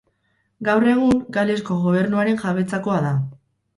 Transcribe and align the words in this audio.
Gaur 0.69 0.85
egun 0.93 1.21
Galesko 1.37 1.77
Gobernuaren 1.85 2.43
jabetzakoa 2.47 2.99
da. 3.09 3.13